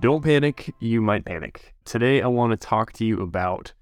Don't 0.00 0.24
panic, 0.24 0.74
you 0.80 1.02
might 1.02 1.26
panic. 1.26 1.74
Today, 1.84 2.22
I 2.22 2.26
want 2.26 2.52
to 2.52 2.56
talk 2.56 2.90
to 2.94 3.04
you 3.04 3.20
about 3.20 3.74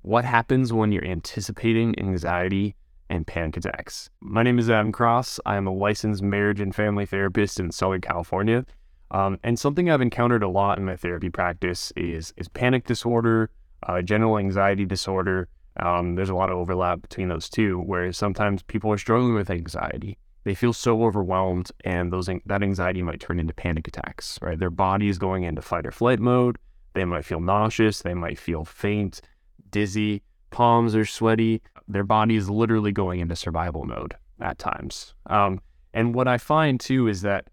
what 0.00 0.24
happens 0.24 0.72
when 0.72 0.90
you're 0.90 1.04
anticipating 1.04 1.94
anxiety 1.98 2.76
and 3.10 3.26
panic 3.26 3.58
attacks. 3.58 4.08
My 4.22 4.42
name 4.42 4.58
is 4.58 4.70
Adam 4.70 4.90
Cross. 4.90 5.38
I 5.44 5.56
am 5.56 5.66
a 5.66 5.70
licensed 5.70 6.22
marriage 6.22 6.60
and 6.60 6.74
family 6.74 7.04
therapist 7.04 7.60
in 7.60 7.72
Southern 7.72 8.00
California. 8.00 8.64
Um, 9.10 9.38
and 9.44 9.58
something 9.58 9.90
I've 9.90 10.00
encountered 10.00 10.42
a 10.42 10.48
lot 10.48 10.78
in 10.78 10.86
my 10.86 10.96
therapy 10.96 11.28
practice 11.28 11.92
is, 11.94 12.32
is 12.38 12.48
panic 12.48 12.86
disorder, 12.86 13.50
uh, 13.82 14.00
general 14.00 14.38
anxiety 14.38 14.86
disorder. 14.86 15.46
Um, 15.78 16.14
there's 16.14 16.30
a 16.30 16.34
lot 16.34 16.48
of 16.48 16.56
overlap 16.56 17.02
between 17.02 17.28
those 17.28 17.50
two, 17.50 17.78
where 17.80 18.10
sometimes 18.14 18.62
people 18.62 18.90
are 18.92 18.98
struggling 18.98 19.34
with 19.34 19.50
anxiety 19.50 20.16
they 20.44 20.54
feel 20.54 20.72
so 20.72 21.04
overwhelmed 21.04 21.70
and 21.84 22.12
those 22.12 22.28
that 22.46 22.62
anxiety 22.62 23.02
might 23.02 23.20
turn 23.20 23.38
into 23.38 23.54
panic 23.54 23.86
attacks 23.88 24.38
right? 24.42 24.58
Their 24.58 24.70
body 24.70 25.08
is 25.08 25.18
going 25.18 25.44
into 25.44 25.62
fight 25.62 25.86
or 25.86 25.92
flight 25.92 26.20
mode. 26.20 26.58
They 26.94 27.04
might 27.04 27.24
feel 27.24 27.40
nauseous. 27.40 28.02
They 28.02 28.14
might 28.14 28.38
feel 28.38 28.64
faint 28.64 29.20
dizzy 29.70 30.22
palms 30.50 30.94
are 30.94 31.04
sweaty. 31.04 31.62
Their 31.88 32.04
body 32.04 32.36
is 32.36 32.50
literally 32.50 32.92
going 32.92 33.20
into 33.20 33.36
survival 33.36 33.84
mode 33.84 34.14
at 34.40 34.58
times. 34.58 35.14
Um, 35.26 35.60
and 35.92 36.14
what 36.14 36.28
i 36.28 36.38
find 36.38 36.78
too 36.78 37.08
is 37.08 37.22
that 37.22 37.48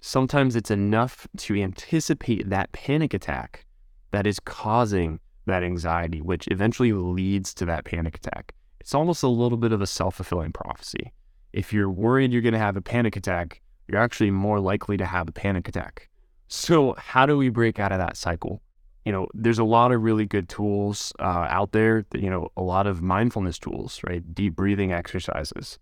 sometimes 0.00 0.56
it's 0.56 0.70
enough 0.70 1.28
to 1.36 1.54
anticipate 1.60 2.48
that 2.48 2.72
panic 2.72 3.14
attack 3.14 3.64
that 4.10 4.26
is 4.26 4.40
causing 4.40 5.20
that 5.46 5.62
anxiety 5.62 6.20
which 6.20 6.48
eventually 6.50 6.92
leads 6.92 7.54
to 7.54 7.64
that 7.66 7.84
panic 7.84 8.16
attack. 8.16 8.54
It's 8.80 8.94
almost 8.94 9.22
a 9.22 9.28
little 9.28 9.58
bit 9.58 9.72
of 9.72 9.80
a 9.80 9.86
self-fulfilling 9.86 10.52
prophecy 10.52 11.12
if 11.52 11.72
you're 11.72 11.90
worried 11.90 12.32
you're 12.32 12.42
going 12.42 12.52
to 12.52 12.58
have 12.58 12.76
a 12.76 12.82
panic 12.82 13.16
attack, 13.16 13.60
you're 13.88 14.00
actually 14.00 14.30
more 14.30 14.60
likely 14.60 14.96
to 14.96 15.06
have 15.06 15.28
a 15.28 15.32
panic 15.32 15.68
attack. 15.68 16.08
So, 16.48 16.94
how 16.98 17.26
do 17.26 17.36
we 17.36 17.48
break 17.48 17.78
out 17.78 17.92
of 17.92 17.98
that 17.98 18.16
cycle? 18.16 18.62
You 19.04 19.12
know, 19.12 19.28
there's 19.34 19.58
a 19.58 19.64
lot 19.64 19.92
of 19.92 20.02
really 20.02 20.26
good 20.26 20.48
tools 20.48 21.12
uh, 21.18 21.46
out 21.48 21.72
there, 21.72 22.04
that, 22.10 22.20
you 22.20 22.28
know, 22.28 22.48
a 22.56 22.62
lot 22.62 22.86
of 22.86 23.02
mindfulness 23.02 23.58
tools, 23.58 24.00
right? 24.06 24.34
Deep 24.34 24.56
breathing 24.56 24.92
exercises, 24.92 25.78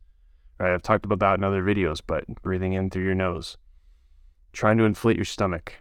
right? 0.59 0.73
I've 0.73 0.83
talked 0.83 1.05
about 1.05 1.19
that 1.21 1.39
in 1.39 1.45
other 1.45 1.63
videos, 1.63 2.01
but 2.07 2.25
breathing 2.43 2.75
in 2.75 2.91
through 2.91 3.05
your 3.05 3.15
nose, 3.15 3.57
trying 4.53 4.79
to 4.79 4.85
inflate 4.85 5.17
your 5.17 5.25
stomach 5.25 5.75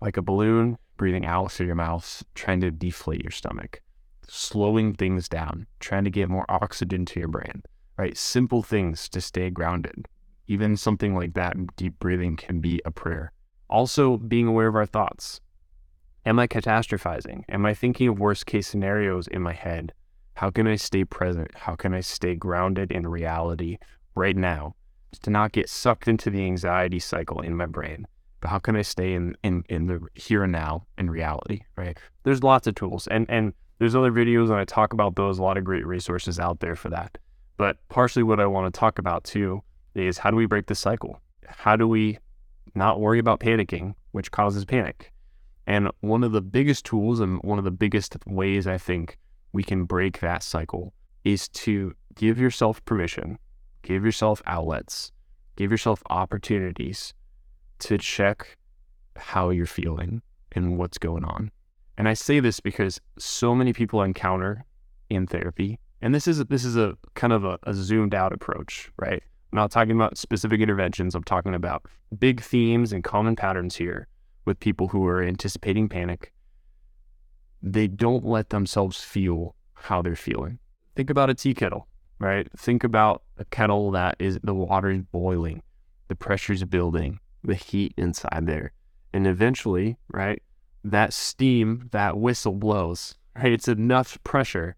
like 0.00 0.16
a 0.16 0.22
balloon, 0.22 0.78
breathing 0.96 1.26
out 1.26 1.52
through 1.52 1.66
your 1.66 1.74
mouth, 1.74 2.22
trying 2.34 2.60
to 2.62 2.70
deflate 2.70 3.22
your 3.22 3.30
stomach, 3.30 3.82
slowing 4.26 4.94
things 4.94 5.28
down, 5.28 5.66
trying 5.78 6.04
to 6.04 6.10
get 6.10 6.28
more 6.28 6.46
oxygen 6.48 7.04
to 7.04 7.20
your 7.20 7.28
brain 7.28 7.62
right? 8.00 8.16
Simple 8.16 8.62
things 8.62 9.10
to 9.10 9.20
stay 9.20 9.50
grounded. 9.50 10.08
Even 10.46 10.74
something 10.74 11.14
like 11.14 11.34
that, 11.34 11.54
deep 11.76 11.98
breathing 11.98 12.34
can 12.34 12.58
be 12.58 12.80
a 12.86 12.90
prayer. 12.90 13.30
Also, 13.68 14.16
being 14.16 14.46
aware 14.46 14.68
of 14.68 14.74
our 14.74 14.86
thoughts. 14.86 15.42
Am 16.24 16.38
I 16.38 16.46
catastrophizing? 16.46 17.44
Am 17.50 17.66
I 17.66 17.74
thinking 17.74 18.08
of 18.08 18.18
worst 18.18 18.46
case 18.46 18.66
scenarios 18.66 19.28
in 19.28 19.42
my 19.42 19.52
head? 19.52 19.92
How 20.32 20.50
can 20.50 20.66
I 20.66 20.76
stay 20.76 21.04
present? 21.04 21.54
How 21.54 21.74
can 21.76 21.92
I 21.92 22.00
stay 22.00 22.34
grounded 22.34 22.90
in 22.90 23.06
reality 23.06 23.76
right 24.14 24.36
now? 24.36 24.76
To 25.22 25.28
not 25.28 25.52
get 25.52 25.68
sucked 25.68 26.08
into 26.08 26.30
the 26.30 26.46
anxiety 26.46 27.00
cycle 27.00 27.42
in 27.42 27.54
my 27.54 27.66
brain. 27.66 28.06
But 28.40 28.48
how 28.48 28.60
can 28.60 28.76
I 28.76 28.82
stay 28.82 29.12
in, 29.12 29.36
in, 29.44 29.62
in 29.68 29.88
the 29.88 30.00
here 30.14 30.44
and 30.44 30.52
now 30.52 30.86
in 30.96 31.10
reality, 31.10 31.60
right? 31.76 31.98
There's 32.22 32.42
lots 32.42 32.66
of 32.66 32.76
tools 32.76 33.06
and, 33.08 33.26
and 33.28 33.52
there's 33.78 33.94
other 33.94 34.10
videos 34.10 34.48
and 34.48 34.58
I 34.58 34.64
talk 34.64 34.94
about 34.94 35.16
those, 35.16 35.38
a 35.38 35.42
lot 35.42 35.58
of 35.58 35.64
great 35.64 35.86
resources 35.86 36.40
out 36.40 36.60
there 36.60 36.76
for 36.76 36.88
that. 36.88 37.18
But 37.60 37.76
partially 37.90 38.22
what 38.22 38.40
I 38.40 38.46
want 38.46 38.72
to 38.72 38.80
talk 38.80 38.98
about 38.98 39.22
too 39.22 39.62
is 39.94 40.16
how 40.16 40.30
do 40.30 40.36
we 40.38 40.46
break 40.46 40.64
the 40.64 40.74
cycle? 40.74 41.20
How 41.46 41.76
do 41.76 41.86
we 41.86 42.18
not 42.74 43.00
worry 43.00 43.18
about 43.18 43.40
panicking, 43.40 43.92
which 44.12 44.30
causes 44.30 44.64
panic? 44.64 45.12
And 45.66 45.90
one 46.00 46.24
of 46.24 46.32
the 46.32 46.40
biggest 46.40 46.86
tools 46.86 47.20
and 47.20 47.38
one 47.42 47.58
of 47.58 47.66
the 47.66 47.70
biggest 47.70 48.16
ways 48.26 48.66
I 48.66 48.78
think 48.78 49.18
we 49.52 49.62
can 49.62 49.84
break 49.84 50.20
that 50.20 50.42
cycle 50.42 50.94
is 51.22 51.48
to 51.48 51.94
give 52.14 52.40
yourself 52.40 52.82
permission, 52.86 53.38
give 53.82 54.06
yourself 54.06 54.40
outlets, 54.46 55.12
give 55.56 55.70
yourself 55.70 56.02
opportunities 56.08 57.12
to 57.80 57.98
check 57.98 58.56
how 59.16 59.50
you're 59.50 59.66
feeling 59.66 60.22
and 60.52 60.78
what's 60.78 60.96
going 60.96 61.24
on. 61.24 61.50
And 61.98 62.08
I 62.08 62.14
say 62.14 62.40
this 62.40 62.58
because 62.58 63.02
so 63.18 63.54
many 63.54 63.74
people 63.74 64.00
encounter 64.00 64.64
in 65.10 65.26
therapy 65.26 65.78
and 66.02 66.14
this 66.14 66.26
is 66.26 66.44
this 66.46 66.64
is 66.64 66.76
a 66.76 66.96
kind 67.14 67.32
of 67.32 67.44
a, 67.44 67.58
a 67.64 67.74
zoomed 67.74 68.14
out 68.14 68.32
approach, 68.32 68.90
right? 68.98 69.22
I'm 69.52 69.56
not 69.56 69.70
talking 69.70 69.92
about 69.92 70.16
specific 70.16 70.60
interventions. 70.60 71.14
I'm 71.14 71.24
talking 71.24 71.54
about 71.54 71.86
big 72.18 72.40
themes 72.40 72.92
and 72.92 73.02
common 73.02 73.36
patterns 73.36 73.76
here 73.76 74.06
with 74.44 74.60
people 74.60 74.88
who 74.88 75.06
are 75.06 75.22
anticipating 75.22 75.88
panic. 75.88 76.32
They 77.62 77.88
don't 77.88 78.24
let 78.24 78.50
themselves 78.50 79.02
feel 79.02 79.54
how 79.74 80.02
they're 80.02 80.16
feeling. 80.16 80.58
Think 80.94 81.10
about 81.10 81.30
a 81.30 81.34
tea 81.34 81.54
kettle, 81.54 81.88
right? 82.18 82.48
Think 82.56 82.84
about 82.84 83.22
a 83.38 83.44
kettle 83.46 83.90
that 83.90 84.16
is 84.18 84.38
the 84.42 84.54
water 84.54 84.90
is 84.90 85.02
boiling, 85.02 85.62
the 86.08 86.14
pressure's 86.14 86.64
building, 86.64 87.18
the 87.42 87.54
heat 87.54 87.92
inside 87.96 88.46
there. 88.46 88.72
And 89.12 89.26
eventually, 89.26 89.96
right, 90.12 90.42
that 90.84 91.12
steam, 91.12 91.88
that 91.92 92.16
whistle 92.18 92.54
blows, 92.54 93.16
right? 93.36 93.52
It's 93.52 93.68
enough 93.68 94.22
pressure 94.24 94.76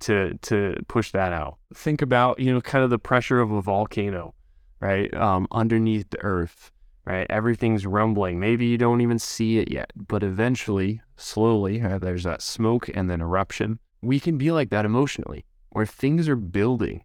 to 0.00 0.34
to 0.42 0.76
push 0.88 1.12
that 1.12 1.32
out. 1.32 1.58
Think 1.74 2.02
about 2.02 2.38
you 2.38 2.52
know 2.52 2.60
kind 2.60 2.84
of 2.84 2.90
the 2.90 2.98
pressure 2.98 3.40
of 3.40 3.50
a 3.50 3.62
volcano, 3.62 4.34
right? 4.80 5.12
Um, 5.14 5.46
underneath 5.52 6.10
the 6.10 6.22
earth, 6.22 6.72
right? 7.04 7.26
Everything's 7.30 7.86
rumbling. 7.86 8.40
Maybe 8.40 8.66
you 8.66 8.78
don't 8.78 9.00
even 9.00 9.18
see 9.18 9.58
it 9.58 9.70
yet, 9.70 9.92
but 9.96 10.22
eventually, 10.22 11.00
slowly, 11.16 11.80
uh, 11.80 11.98
there's 11.98 12.24
that 12.24 12.42
smoke 12.42 12.90
and 12.94 13.08
then 13.08 13.20
eruption. 13.20 13.78
We 14.02 14.18
can 14.20 14.38
be 14.38 14.50
like 14.50 14.70
that 14.70 14.84
emotionally, 14.84 15.44
where 15.70 15.86
things 15.86 16.28
are 16.28 16.36
building, 16.36 17.04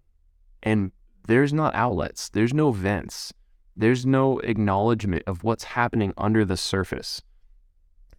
and 0.63 0.91
there's 1.27 1.53
not 1.53 1.75
outlets, 1.75 2.29
there's 2.29 2.53
no 2.53 2.71
vents, 2.71 3.33
there's 3.75 4.05
no 4.05 4.39
acknowledgement 4.39 5.23
of 5.27 5.43
what's 5.43 5.63
happening 5.63 6.13
under 6.17 6.45
the 6.45 6.57
surface. 6.57 7.21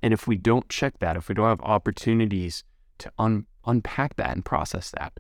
And 0.03 0.13
if 0.13 0.27
we 0.27 0.37
don't 0.37 0.69
check 0.69 0.99
that, 0.99 1.17
if 1.17 1.29
we 1.29 1.35
don't 1.35 1.49
have 1.49 1.61
opportunities 1.63 2.65
to 2.99 3.11
un- 3.19 3.47
unpack 3.66 4.16
that 4.16 4.31
and 4.31 4.44
process 4.44 4.93
that, 4.99 5.12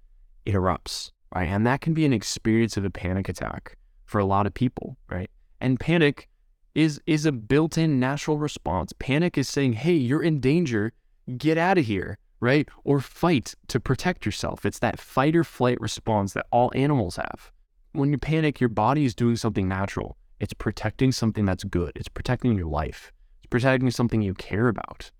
it 0.44 0.54
erupts, 0.54 1.10
right? 1.34 1.48
And 1.48 1.66
that 1.66 1.80
can 1.80 1.94
be 1.94 2.04
an 2.04 2.12
experience 2.12 2.76
of 2.76 2.84
a 2.84 2.90
panic 2.90 3.28
attack 3.28 3.76
for 4.04 4.18
a 4.18 4.24
lot 4.24 4.46
of 4.46 4.54
people, 4.54 4.96
right? 5.10 5.30
And 5.60 5.80
panic 5.80 6.28
is 6.74 7.00
is 7.06 7.24
a 7.24 7.32
built-in 7.32 7.98
natural 7.98 8.38
response. 8.38 8.92
Panic 8.98 9.38
is 9.38 9.48
saying, 9.48 9.72
"Hey, 9.74 9.94
you're 9.94 10.22
in 10.22 10.40
danger. 10.40 10.92
Get 11.36 11.58
out 11.58 11.78
of 11.78 11.86
here." 11.86 12.18
Right? 12.38 12.68
Or 12.84 13.00
fight 13.00 13.54
to 13.68 13.80
protect 13.80 14.26
yourself. 14.26 14.66
It's 14.66 14.78
that 14.80 15.00
fight 15.00 15.34
or 15.34 15.42
flight 15.42 15.80
response 15.80 16.34
that 16.34 16.44
all 16.52 16.70
animals 16.74 17.16
have. 17.16 17.50
When 17.92 18.12
you 18.12 18.18
panic, 18.18 18.60
your 18.60 18.68
body 18.68 19.06
is 19.06 19.14
doing 19.14 19.36
something 19.36 19.66
natural. 19.66 20.18
It's 20.38 20.52
protecting 20.52 21.12
something 21.12 21.46
that's 21.46 21.64
good. 21.64 21.92
It's 21.96 22.10
protecting 22.10 22.54
your 22.54 22.66
life. 22.66 23.10
It's 23.38 23.48
protecting 23.48 23.90
something 23.90 24.20
you 24.20 24.34
care 24.34 24.68
about. 24.68 25.10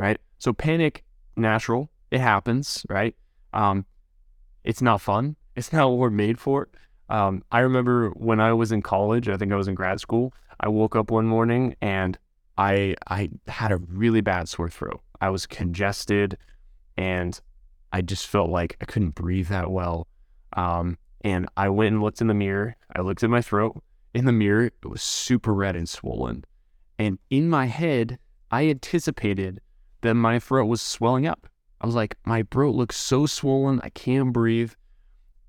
Right? 0.00 0.18
So 0.38 0.52
panic, 0.52 1.04
natural, 1.36 1.90
it 2.14 2.20
happens, 2.20 2.86
right? 2.88 3.14
Um, 3.52 3.84
it's 4.62 4.82
not 4.82 5.00
fun. 5.00 5.36
It's 5.56 5.72
not 5.72 5.88
what 5.88 5.98
we're 5.98 6.10
made 6.10 6.40
for. 6.40 6.68
Um, 7.08 7.44
I 7.52 7.60
remember 7.60 8.10
when 8.10 8.40
I 8.40 8.52
was 8.52 8.72
in 8.72 8.82
college, 8.82 9.28
I 9.28 9.36
think 9.36 9.52
I 9.52 9.56
was 9.56 9.68
in 9.68 9.76
grad 9.76 10.00
school, 10.00 10.34
I 10.58 10.66
woke 10.66 10.96
up 10.96 11.12
one 11.12 11.26
morning 11.26 11.76
and 11.80 12.18
I 12.58 12.96
I 13.06 13.30
had 13.46 13.70
a 13.70 13.76
really 13.76 14.20
bad 14.20 14.48
sore 14.48 14.68
throat. 14.68 15.00
I 15.20 15.28
was 15.28 15.46
congested 15.46 16.36
and 16.96 17.40
I 17.92 18.00
just 18.02 18.26
felt 18.26 18.50
like 18.50 18.76
I 18.80 18.84
couldn't 18.84 19.14
breathe 19.14 19.46
that 19.46 19.70
well. 19.70 20.08
Um, 20.54 20.98
and 21.20 21.48
I 21.56 21.68
went 21.68 21.92
and 21.92 22.02
looked 22.02 22.20
in 22.20 22.26
the 22.26 22.34
mirror. 22.34 22.74
I 22.96 23.02
looked 23.02 23.22
at 23.22 23.30
my 23.30 23.42
throat. 23.42 23.80
In 24.12 24.24
the 24.24 24.32
mirror, 24.32 24.64
it 24.64 24.88
was 24.88 25.02
super 25.02 25.54
red 25.54 25.76
and 25.76 25.88
swollen. 25.88 26.44
And 26.98 27.20
in 27.30 27.48
my 27.48 27.66
head, 27.66 28.18
I 28.50 28.68
anticipated 28.68 29.60
that 30.00 30.14
my 30.14 30.40
throat 30.40 30.66
was 30.66 30.82
swelling 30.82 31.28
up. 31.28 31.46
I 31.84 31.86
was 31.86 31.94
like, 31.94 32.16
my 32.24 32.46
throat 32.50 32.74
looks 32.74 32.96
so 32.96 33.26
swollen. 33.26 33.78
I 33.84 33.90
can't 33.90 34.32
breathe. 34.32 34.72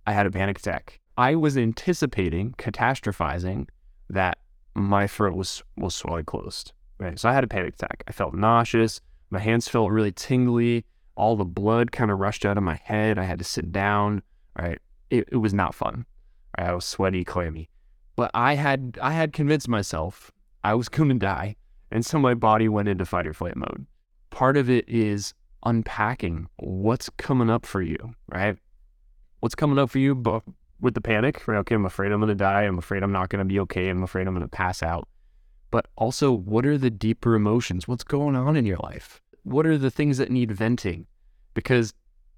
I 0.05 0.11
had 0.11 0.25
a 0.25 0.31
panic 0.31 0.59
attack. 0.59 0.99
I 1.17 1.35
was 1.35 1.55
anticipating, 1.55 2.51
catastrophizing 2.57 3.69
that 4.09 4.39
my 4.73 5.07
throat 5.07 5.37
was, 5.37 5.63
was 5.77 5.95
swelling 5.95 6.25
closed. 6.25 6.73
Right. 6.99 7.17
So 7.17 7.29
I 7.29 7.33
had 7.33 7.45
a 7.45 7.47
panic 7.47 7.75
attack. 7.75 8.03
I 8.09 8.11
felt 8.11 8.33
nauseous. 8.33 8.99
My 9.29 9.39
hands 9.39 9.69
felt 9.69 9.91
really 9.91 10.11
tingly. 10.11 10.83
All 11.15 11.37
the 11.37 11.45
blood 11.45 11.93
kind 11.93 12.11
of 12.11 12.19
rushed 12.19 12.45
out 12.45 12.57
of 12.57 12.63
my 12.63 12.81
head. 12.83 13.17
I 13.17 13.23
had 13.23 13.39
to 13.39 13.45
sit 13.45 13.71
down. 13.71 14.21
Right. 14.59 14.79
It, 15.09 15.29
it 15.31 15.37
was 15.37 15.53
not 15.53 15.73
fun. 15.73 16.05
Right? 16.57 16.67
I 16.67 16.73
was 16.73 16.83
sweaty, 16.83 17.23
clammy. 17.23 17.69
But 18.17 18.31
I 18.33 18.55
had 18.55 18.99
I 19.01 19.13
had 19.13 19.31
convinced 19.31 19.69
myself 19.69 20.33
I 20.65 20.73
was 20.73 20.89
going 20.89 21.07
to 21.07 21.15
die. 21.15 21.55
And 21.91 22.05
so 22.05 22.19
my 22.19 22.33
body 22.33 22.67
went 22.67 22.89
into 22.89 23.05
fight 23.05 23.25
or 23.25 23.33
flight 23.33 23.55
mode. 23.55 23.85
Part 24.31 24.57
of 24.57 24.69
it 24.69 24.83
is 24.89 25.33
unpacking 25.65 26.47
what's 26.57 27.09
coming 27.17 27.49
up 27.49 27.65
for 27.65 27.81
you, 27.81 28.13
right? 28.29 28.57
What's 29.39 29.55
coming 29.55 29.79
up 29.79 29.89
for 29.89 29.99
you 29.99 30.15
but 30.15 30.43
with 30.79 30.93
the 30.93 31.01
panic, 31.01 31.47
right? 31.47 31.57
Okay, 31.57 31.75
I'm 31.75 31.85
afraid 31.85 32.11
I'm 32.11 32.19
going 32.19 32.29
to 32.29 32.35
die. 32.35 32.63
I'm 32.63 32.77
afraid 32.77 33.01
I'm 33.03 33.11
not 33.11 33.29
going 33.29 33.39
to 33.39 33.45
be 33.45 33.59
okay. 33.61 33.89
I'm 33.89 34.03
afraid 34.03 34.27
I'm 34.27 34.33
going 34.33 34.41
to 34.41 34.47
pass 34.47 34.83
out. 34.83 35.07
but 35.71 35.87
also 35.97 36.31
what 36.31 36.65
are 36.65 36.77
the 36.77 36.89
deeper 36.89 37.35
emotions? 37.35 37.87
What's 37.87 38.03
going 38.03 38.35
on 38.35 38.55
in 38.55 38.65
your 38.65 38.77
life? 38.77 39.21
What 39.43 39.65
are 39.65 39.77
the 39.77 39.91
things 39.91 40.17
that 40.19 40.31
need 40.31 40.51
venting? 40.51 41.05
Because 41.53 41.93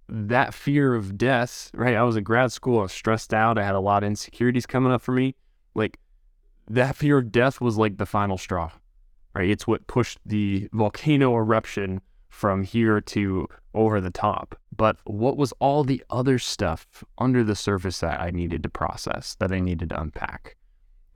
that 0.09 0.53
fear 0.53 0.95
of 0.95 1.17
death, 1.17 1.69
right? 1.73 1.95
I 1.95 2.03
was 2.03 2.15
in 2.15 2.23
grad 2.23 2.51
school, 2.51 2.79
I 2.79 2.83
was 2.83 2.93
stressed 2.93 3.33
out, 3.33 3.57
I 3.57 3.63
had 3.63 3.75
a 3.75 3.79
lot 3.79 4.03
of 4.03 4.07
insecurities 4.07 4.65
coming 4.65 4.91
up 4.91 5.01
for 5.01 5.11
me. 5.11 5.35
Like 5.75 5.99
that 6.69 6.95
fear 6.95 7.17
of 7.17 7.31
death 7.31 7.61
was 7.61 7.77
like 7.77 7.97
the 7.97 8.05
final 8.05 8.37
straw, 8.37 8.71
right? 9.35 9.49
It's 9.49 9.67
what 9.67 9.85
pushed 9.87 10.19
the 10.25 10.69
volcano 10.73 11.35
eruption 11.35 12.01
from 12.37 12.61
here 12.61 13.01
to 13.01 13.47
over 13.73 13.99
the 13.99 14.11
top. 14.11 14.55
But 14.75 14.97
what 15.05 15.37
was 15.37 15.53
all 15.53 15.83
the 15.83 16.03
other 16.11 16.37
stuff 16.37 17.03
under 17.17 17.43
the 17.43 17.55
surface 17.55 17.99
that 18.01 18.21
I 18.21 18.29
needed 18.29 18.61
to 18.61 18.69
process, 18.69 19.35
that 19.39 19.51
I 19.51 19.59
needed 19.59 19.89
to 19.89 19.99
unpack? 19.99 20.55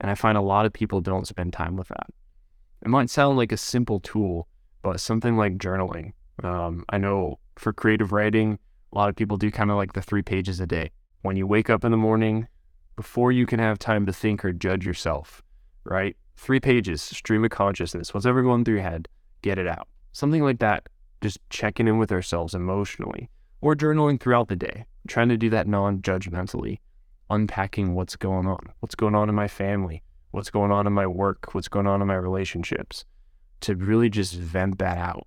And 0.00 0.10
I 0.10 0.16
find 0.16 0.36
a 0.36 0.40
lot 0.40 0.66
of 0.66 0.72
people 0.72 1.00
don't 1.00 1.28
spend 1.28 1.52
time 1.52 1.76
with 1.76 1.86
that. 1.88 2.08
It 2.84 2.88
might 2.88 3.08
sound 3.08 3.36
like 3.36 3.52
a 3.52 3.56
simple 3.56 4.00
tool, 4.00 4.48
but 4.82 4.98
something 4.98 5.36
like 5.36 5.58
journaling. 5.58 6.10
Um, 6.42 6.84
I 6.88 6.98
know 6.98 7.38
for 7.54 7.72
creative 7.72 8.10
writing, 8.10 8.58
a 8.92 8.98
lot 8.98 9.08
of 9.08 9.14
people 9.14 9.36
do 9.36 9.52
kind 9.52 9.70
of 9.70 9.76
like 9.76 9.92
the 9.92 10.02
three 10.02 10.22
pages 10.22 10.58
a 10.58 10.66
day. 10.66 10.90
When 11.20 11.36
you 11.36 11.46
wake 11.46 11.70
up 11.70 11.84
in 11.84 11.92
the 11.92 11.96
morning, 11.96 12.48
before 12.96 13.30
you 13.30 13.46
can 13.46 13.60
have 13.60 13.78
time 13.78 14.06
to 14.06 14.12
think 14.12 14.44
or 14.44 14.52
judge 14.52 14.84
yourself, 14.84 15.40
right? 15.84 16.16
Three 16.36 16.58
pages, 16.58 17.00
stream 17.00 17.44
of 17.44 17.52
consciousness, 17.52 18.12
what's 18.12 18.26
ever 18.26 18.42
going 18.42 18.64
through 18.64 18.74
your 18.74 18.82
head, 18.82 19.06
get 19.42 19.60
it 19.60 19.68
out. 19.68 19.86
Something 20.10 20.42
like 20.42 20.58
that, 20.58 20.88
just 21.22 21.38
checking 21.48 21.88
in 21.88 21.98
with 21.98 22.12
ourselves 22.12 22.54
emotionally 22.54 23.30
or 23.60 23.74
journaling 23.74 24.20
throughout 24.20 24.48
the 24.48 24.56
day, 24.56 24.84
trying 25.08 25.28
to 25.28 25.36
do 25.36 25.48
that 25.50 25.66
non 25.66 26.02
judgmentally 26.02 26.78
unpacking 27.30 27.94
what's 27.94 28.16
going 28.16 28.46
on, 28.46 28.58
what's 28.80 28.94
going 28.94 29.14
on 29.14 29.28
in 29.28 29.34
my 29.34 29.48
family, 29.48 30.02
what's 30.32 30.50
going 30.50 30.70
on 30.70 30.86
in 30.86 30.92
my 30.92 31.06
work, 31.06 31.54
what's 31.54 31.68
going 31.68 31.86
on 31.86 32.02
in 32.02 32.08
my 32.08 32.14
relationships, 32.14 33.04
to 33.60 33.74
really 33.74 34.10
just 34.10 34.34
vent 34.34 34.78
that 34.78 34.98
out 34.98 35.26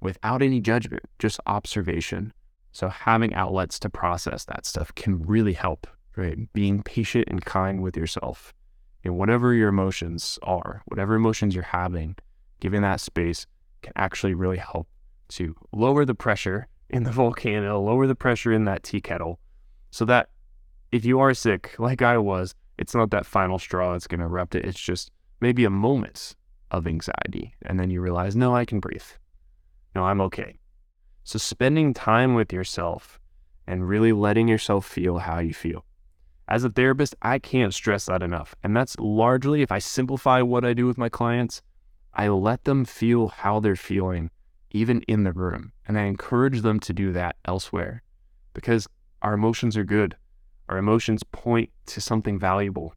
without 0.00 0.42
any 0.42 0.60
judgment, 0.60 1.04
just 1.18 1.38
observation. 1.46 2.32
So 2.72 2.88
having 2.88 3.32
outlets 3.34 3.78
to 3.80 3.90
process 3.90 4.44
that 4.46 4.66
stuff 4.66 4.94
can 4.94 5.22
really 5.22 5.52
help, 5.52 5.86
right? 6.16 6.52
Being 6.52 6.82
patient 6.82 7.26
and 7.28 7.44
kind 7.44 7.82
with 7.82 7.96
yourself. 7.96 8.52
And 9.04 9.16
whatever 9.16 9.54
your 9.54 9.68
emotions 9.68 10.38
are, 10.42 10.82
whatever 10.86 11.14
emotions 11.14 11.54
you're 11.54 11.64
having, 11.64 12.16
giving 12.58 12.82
that 12.82 13.00
space 13.00 13.46
can 13.82 13.92
actually 13.94 14.34
really 14.34 14.56
help 14.56 14.88
to 15.28 15.54
lower 15.72 16.04
the 16.04 16.14
pressure 16.14 16.68
in 16.90 17.04
the 17.04 17.10
volcano, 17.22 17.80
lower 17.80 18.06
the 18.06 18.14
pressure 18.14 18.52
in 18.52 18.64
that 18.64 18.82
tea 18.82 19.00
kettle 19.00 19.38
so 19.90 20.04
that 20.04 20.28
if 20.92 21.04
you 21.04 21.20
are 21.20 21.34
sick, 21.34 21.74
like 21.78 22.02
I 22.02 22.18
was, 22.18 22.54
it's 22.78 22.94
not 22.94 23.10
that 23.10 23.26
final 23.26 23.58
straw 23.58 23.92
that's 23.92 24.06
going 24.06 24.20
to 24.20 24.26
erupt 24.26 24.54
it. 24.54 24.64
It's 24.64 24.80
just 24.80 25.10
maybe 25.40 25.64
a 25.64 25.70
moment 25.70 26.36
of 26.70 26.86
anxiety. 26.86 27.54
And 27.62 27.78
then 27.80 27.90
you 27.90 28.00
realize, 28.00 28.36
no, 28.36 28.54
I 28.54 28.64
can 28.64 28.80
breathe. 28.80 29.02
No, 29.94 30.04
I'm 30.04 30.20
okay. 30.20 30.58
So 31.24 31.38
spending 31.38 31.94
time 31.94 32.34
with 32.34 32.52
yourself 32.52 33.18
and 33.66 33.88
really 33.88 34.12
letting 34.12 34.48
yourself 34.48 34.86
feel 34.86 35.18
how 35.18 35.38
you 35.38 35.54
feel. 35.54 35.84
As 36.48 36.62
a 36.62 36.70
therapist, 36.70 37.16
I 37.22 37.38
can't 37.38 37.74
stress 37.74 38.06
that 38.06 38.22
enough. 38.22 38.54
And 38.62 38.76
that's 38.76 38.96
largely, 38.98 39.62
if 39.62 39.72
I 39.72 39.80
simplify 39.80 40.42
what 40.42 40.64
I 40.64 40.74
do 40.74 40.86
with 40.86 40.98
my 40.98 41.08
clients, 41.08 41.62
I 42.14 42.28
let 42.28 42.64
them 42.64 42.84
feel 42.84 43.28
how 43.28 43.58
they're 43.58 43.76
feeling, 43.76 44.30
even 44.76 45.00
in 45.02 45.24
the 45.24 45.32
room. 45.32 45.72
And 45.88 45.98
I 45.98 46.04
encourage 46.04 46.60
them 46.60 46.78
to 46.80 46.92
do 46.92 47.12
that 47.12 47.36
elsewhere 47.44 48.02
because 48.54 48.86
our 49.22 49.34
emotions 49.34 49.76
are 49.76 49.84
good. 49.84 50.16
Our 50.68 50.78
emotions 50.78 51.22
point 51.22 51.70
to 51.86 52.00
something 52.00 52.38
valuable, 52.38 52.94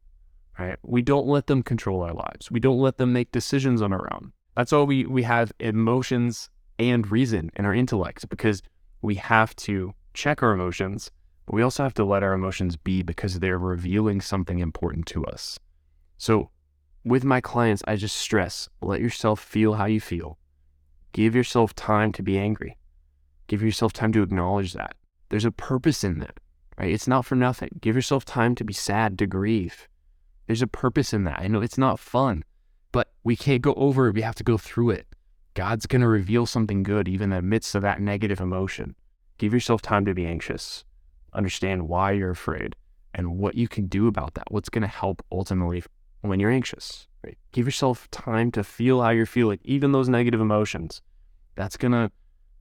right? 0.58 0.76
We 0.82 1.02
don't 1.02 1.26
let 1.26 1.46
them 1.46 1.62
control 1.62 2.02
our 2.02 2.12
lives. 2.12 2.50
We 2.50 2.60
don't 2.60 2.80
let 2.80 2.98
them 2.98 3.12
make 3.12 3.32
decisions 3.32 3.80
on 3.80 3.92
our 3.92 4.12
own. 4.12 4.32
That's 4.56 4.72
why 4.72 4.82
we, 4.82 5.06
we 5.06 5.22
have 5.22 5.52
emotions 5.60 6.50
and 6.78 7.10
reason 7.10 7.50
in 7.56 7.64
our 7.64 7.74
intellect 7.74 8.28
because 8.28 8.62
we 9.02 9.14
have 9.16 9.54
to 9.56 9.94
check 10.12 10.42
our 10.42 10.52
emotions, 10.52 11.10
but 11.46 11.54
we 11.54 11.62
also 11.62 11.82
have 11.82 11.94
to 11.94 12.04
let 12.04 12.22
our 12.22 12.32
emotions 12.32 12.76
be 12.76 13.02
because 13.02 13.38
they're 13.38 13.58
revealing 13.58 14.20
something 14.20 14.58
important 14.58 15.06
to 15.06 15.24
us. 15.24 15.58
So, 16.18 16.50
with 17.04 17.24
my 17.24 17.40
clients, 17.40 17.82
I 17.86 17.96
just 17.96 18.16
stress 18.16 18.68
let 18.82 19.00
yourself 19.00 19.40
feel 19.40 19.74
how 19.74 19.86
you 19.86 20.00
feel. 20.00 20.36
Give 21.12 21.34
yourself 21.34 21.74
time 21.74 22.12
to 22.12 22.22
be 22.22 22.38
angry. 22.38 22.76
Give 23.46 23.62
yourself 23.62 23.92
time 23.92 24.12
to 24.12 24.22
acknowledge 24.22 24.72
that. 24.74 24.94
There's 25.28 25.44
a 25.44 25.50
purpose 25.50 26.04
in 26.04 26.18
that 26.20 26.38
right? 26.80 26.92
It's 26.92 27.08
not 27.08 27.26
for 27.26 27.34
nothing. 27.34 27.78
Give 27.80 27.94
yourself 27.94 28.24
time 28.24 28.54
to 28.54 28.64
be 28.64 28.72
sad, 28.72 29.18
to 29.18 29.26
grieve. 29.26 29.86
There's 30.46 30.62
a 30.62 30.66
purpose 30.66 31.12
in 31.12 31.24
that. 31.24 31.38
I 31.38 31.46
know 31.46 31.60
it's 31.60 31.78
not 31.78 32.00
fun, 32.00 32.42
but 32.90 33.12
we 33.22 33.36
can't 33.36 33.62
go 33.62 33.74
over 33.74 34.08
it. 34.08 34.14
We 34.14 34.22
have 34.22 34.34
to 34.36 34.44
go 34.44 34.56
through 34.56 34.90
it. 34.90 35.06
God's 35.54 35.86
going 35.86 36.00
to 36.00 36.08
reveal 36.08 36.46
something 36.46 36.82
good 36.82 37.06
even 37.06 37.32
in 37.32 37.36
the 37.36 37.42
midst 37.42 37.74
of 37.74 37.82
that 37.82 38.00
negative 38.00 38.40
emotion. 38.40 38.94
Give 39.36 39.52
yourself 39.52 39.82
time 39.82 40.06
to 40.06 40.14
be 40.14 40.26
anxious. 40.26 40.84
Understand 41.34 41.88
why 41.88 42.12
you're 42.12 42.30
afraid 42.30 42.76
and 43.14 43.38
what 43.38 43.56
you 43.56 43.68
can 43.68 43.86
do 43.86 44.06
about 44.06 44.34
that. 44.34 44.50
What's 44.50 44.70
going 44.70 44.82
to 44.82 44.88
help 44.88 45.22
ultimately 45.30 45.82
when 46.22 46.40
you're 46.40 46.50
anxious. 46.50 47.06
Right? 47.24 47.36
Give 47.52 47.66
yourself 47.66 48.10
time 48.10 48.50
to 48.52 48.64
feel 48.64 49.02
how 49.02 49.10
you're 49.10 49.26
feeling, 49.26 49.58
even 49.64 49.92
those 49.92 50.08
negative 50.08 50.40
emotions. 50.40 51.02
That's 51.54 51.76
gonna 51.76 52.10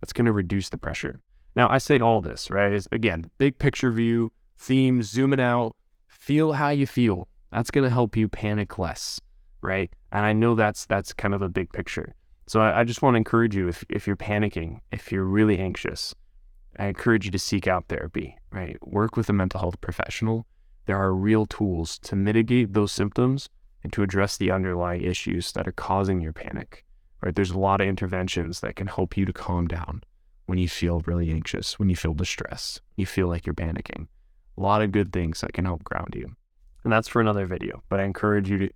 that's 0.01 0.13
gonna 0.13 0.33
reduce 0.33 0.69
the 0.69 0.77
pressure. 0.77 1.21
Now, 1.56 1.69
I 1.69 1.77
say 1.77 2.00
all 2.00 2.21
this, 2.21 2.50
right? 2.50 2.73
Is 2.73 2.88
again, 2.91 3.29
big 3.38 3.57
picture 3.57 3.91
view, 3.91 4.31
theme, 4.57 5.01
zoom 5.01 5.33
it 5.33 5.39
out, 5.39 5.75
feel 6.07 6.53
how 6.53 6.69
you 6.69 6.85
feel. 6.85 7.27
That's 7.51 7.71
to 7.71 7.89
help 7.89 8.15
you 8.15 8.27
panic 8.27 8.77
less, 8.77 9.19
right? 9.61 9.91
And 10.11 10.25
I 10.25 10.33
know 10.33 10.56
that's 10.56 10.85
that's 10.85 11.13
kind 11.13 11.33
of 11.33 11.41
a 11.41 11.50
big 11.50 11.71
picture. 11.71 12.15
So 12.47 12.61
I, 12.61 12.81
I 12.81 12.83
just 12.83 13.01
want 13.01 13.13
to 13.13 13.17
encourage 13.17 13.56
you 13.56 13.67
if 13.67 13.83
if 13.89 14.07
you're 14.07 14.17
panicking, 14.17 14.79
if 14.91 15.11
you're 15.11 15.23
really 15.23 15.57
anxious, 15.57 16.13
I 16.77 16.88
encourage 16.88 17.25
you 17.25 17.31
to 17.31 17.39
seek 17.39 17.67
out 17.67 17.85
therapy, 17.88 18.38
right? 18.51 18.77
Work 18.81 19.15
with 19.17 19.29
a 19.29 19.33
mental 19.33 19.59
health 19.59 19.81
professional. 19.81 20.45
There 20.89 20.97
are 20.97 21.13
real 21.13 21.45
tools 21.45 22.00
to 22.00 22.15
mitigate 22.15 22.74
those 22.74 22.91
symptoms 22.91 23.47
and 23.83 23.94
to 23.94 24.01
address 24.01 24.38
the 24.38 24.50
underlying 24.50 25.03
issues 25.03 25.51
that 25.51 25.68
are 25.68 25.71
causing 25.71 26.19
your 26.19 26.33
panic. 26.33 26.83
Right? 27.21 27.36
There's 27.36 27.51
a 27.51 27.59
lot 27.59 27.80
of 27.80 27.88
interventions 27.88 28.62
that 28.62 28.75
can 28.75 28.88
help 28.88 29.15
you 29.15 29.24
to 29.25 29.31
calm 29.31 29.68
down 29.68 30.01
when 30.47 30.57
you 30.57 30.68
feel 30.68 31.03
really 31.06 31.30
anxious, 31.30 31.77
when 31.77 31.91
you 31.91 31.95
feel 31.95 32.15
distressed, 32.15 32.81
you 32.95 33.06
feel 33.06 33.27
like 33.27 33.45
you're 33.45 33.53
panicking. 33.53 34.07
A 34.57 34.62
lot 34.62 34.81
of 34.81 34.91
good 34.91 35.13
things 35.13 35.41
that 35.41 35.53
can 35.53 35.65
help 35.65 35.83
ground 35.83 36.15
you. 36.15 36.36
And 36.83 36.92
that's 36.92 37.07
for 37.07 37.21
another 37.21 37.45
video, 37.45 37.83
but 37.88 38.00
I 38.00 38.06
encourage 38.06 38.50
you 38.50 38.57
to 38.57 38.69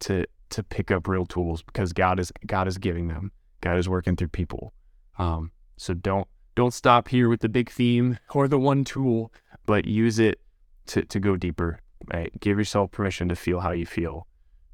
to 0.00 0.26
to 0.50 0.62
pick 0.62 0.90
up 0.90 1.08
real 1.08 1.24
tools 1.24 1.62
because 1.62 1.94
God 1.94 2.20
is 2.20 2.30
God 2.46 2.68
is 2.68 2.76
giving 2.76 3.08
them. 3.08 3.32
God 3.62 3.78
is 3.78 3.88
working 3.88 4.16
through 4.16 4.28
people. 4.28 4.74
Um, 5.18 5.50
so 5.78 5.94
don't 5.94 6.28
don't 6.56 6.74
stop 6.74 7.08
here 7.08 7.30
with 7.30 7.40
the 7.40 7.48
big 7.48 7.70
theme 7.70 8.18
or 8.34 8.48
the 8.48 8.58
one 8.58 8.84
tool, 8.84 9.32
but 9.64 9.86
use 9.86 10.18
it 10.18 10.38
to 10.86 11.04
to 11.04 11.20
go 11.20 11.36
deeper. 11.36 11.80
Right? 12.12 12.30
Give 12.40 12.58
yourself 12.58 12.90
permission 12.90 13.28
to 13.30 13.36
feel 13.36 13.60
how 13.60 13.70
you 13.72 13.86
feel, 13.86 14.26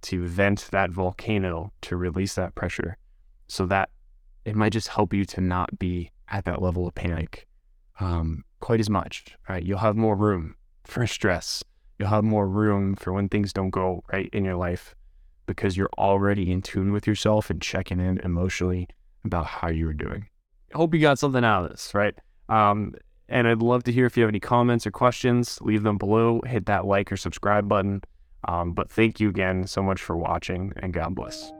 to 0.03 0.27
vent 0.27 0.69
that 0.73 0.91
volcano, 0.91 1.73
to 1.83 1.97
release 1.97 2.35
that 2.35 2.55
pressure, 2.55 2.97
so 3.47 3.67
that 3.67 3.91
it 4.45 4.57
might 4.57 4.73
just 4.73 4.89
help 4.89 5.13
you 5.13 5.25
to 5.27 5.41
not 5.41 5.79
be 5.79 6.11
at 6.29 6.45
that 6.45 6.63
level 6.63 6.87
of 6.89 6.95
panic 6.95 7.47
um, 8.01 8.45
quite 8.61 8.81
as 8.81 8.91
much, 8.91 9.37
right? 9.49 9.63
You'll 9.63 9.79
have 9.79 9.97
more 9.97 10.17
room 10.17 10.57
for 10.85 11.07
stress. 11.07 11.63
You'll 11.99 12.09
have 12.09 12.25
more 12.25 12.49
room 12.49 12.97
for 12.97 13.13
when 13.13 13.29
things 13.29 13.53
don't 13.53 13.71
go 13.71 14.03
right 14.13 14.31
in 14.33 14.45
your 14.45 14.57
life 14.57 14.95
because 15.47 15.77
you're 15.77 15.91
already 15.99 16.51
in 16.51 16.63
tune 16.63 16.93
with 16.93 17.07
yourself 17.07 17.51
and 17.51 17.61
checking 17.61 18.01
in 18.01 18.19
emotionally 18.19 18.89
about 19.25 19.47
how 19.47 19.69
you're 19.69 19.93
doing. 19.93 20.27
I 20.75 20.79
hope 20.79 20.95
you 20.95 21.01
got 21.01 21.19
something 21.19 21.45
out 21.45 21.65
of 21.65 21.71
this, 21.71 21.93
right? 21.95 22.15
Um, 22.49 22.95
and 23.31 23.49
I'd 23.49 23.63
love 23.63 23.85
to 23.85 23.93
hear 23.93 24.07
if 24.07 24.17
you 24.17 24.23
have 24.23 24.31
any 24.31 24.41
comments 24.41 24.87
or 24.87 24.91
questions, 24.91 25.59
leave 25.63 25.83
them 25.83 25.99
below, 25.99 26.41
hit 26.47 26.67
that 26.67 26.85
like 26.85 27.11
or 27.13 27.17
subscribe 27.17 27.69
button. 27.69 28.03
Um, 28.47 28.73
but 28.73 28.91
thank 28.91 29.21
you 29.21 29.29
again 29.29 29.67
so 29.67 29.83
much 29.83 30.01
for 30.01 30.17
watching 30.17 30.73
and 30.77 30.93
God 30.93 31.15
bless. 31.15 31.53